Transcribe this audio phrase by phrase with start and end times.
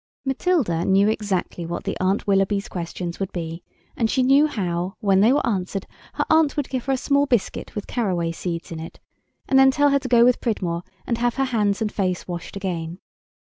[0.25, 3.61] Matilda knew exactly what the Aunt Willoughby's questions would be,
[3.95, 7.27] and she knew how, when they were answered, her aunt would give her a small
[7.27, 8.99] biscuit with carraway seeds in it,
[9.47, 12.55] and then tell her to go with Pridmore and have her hands and face washed
[12.55, 12.97] again.